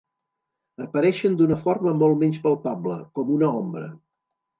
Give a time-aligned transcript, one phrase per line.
[0.85, 3.91] Apareixen d'una forma molt menys palpable, com una ombra.